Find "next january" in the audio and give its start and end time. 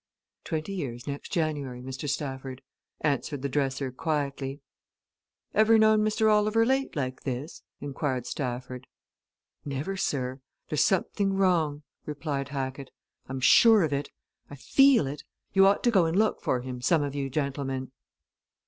1.05-1.79